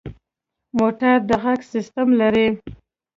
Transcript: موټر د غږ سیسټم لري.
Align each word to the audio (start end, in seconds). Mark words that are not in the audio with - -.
موټر 0.77 1.15
د 1.29 1.31
غږ 1.43 1.59
سیسټم 1.73 2.07
لري. 2.21 2.47